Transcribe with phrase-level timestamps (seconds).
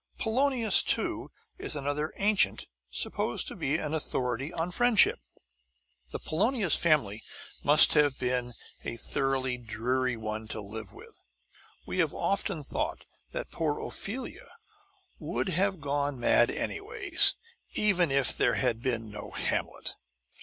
[0.17, 1.29] Polonius, too,
[1.59, 5.19] is another ancient supposed to be an authority on friendship.
[6.09, 7.21] The Polonius family
[7.63, 8.53] must have been
[8.83, 11.21] a thoroughly dreary one to live with;
[11.85, 14.49] we have often thought that poor Ophelia
[15.19, 17.11] would have gone mad anyway,
[17.75, 19.93] even if there had been no Hamlet.